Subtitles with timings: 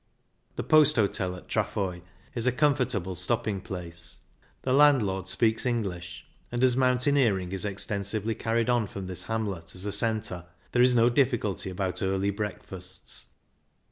[0.55, 2.01] The Post Hotel at Trafoi
[2.33, 4.21] is a comfort able stopping place—
[4.63, 8.33] the landlord speaks 26 CYCLING IN THE ALPS English— and, as mountaineering is exten sively
[8.33, 13.27] carried on from this hamlet as a centre, there is no difficulty about early breakfasts.